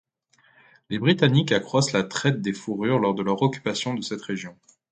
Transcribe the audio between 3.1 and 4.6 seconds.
de leur occupation de cette région.